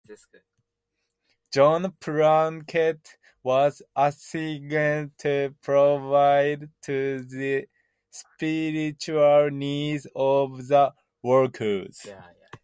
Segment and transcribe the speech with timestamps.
[1.53, 7.67] John Plunkett was assigned to provide to the
[8.09, 12.03] spiritual needs of the workers.